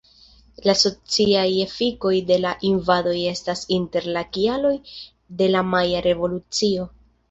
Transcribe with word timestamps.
La 0.69 0.73
sociaj 0.83 1.43
efikoj 1.65 2.15
de 2.33 2.39
la 2.47 2.55
invadoj 2.71 3.15
estas 3.35 3.63
inter 3.79 4.11
la 4.19 4.27
kialoj 4.35 4.77
de 5.41 5.55
la 5.57 5.67
Maja 5.73 6.07
Revolucio. 6.13 6.95